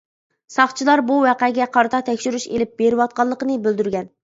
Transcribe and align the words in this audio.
ساقچىلار 0.53 1.03
بۇ 1.09 1.17
ۋەقەگە 1.25 1.69
قارىتا 1.77 2.01
تەكشۈرۈش 2.09 2.49
ئېلىپ 2.57 2.75
بېرىۋاتقانلىقىنى 2.83 3.63
بىلدۈرگەن. 3.69 4.13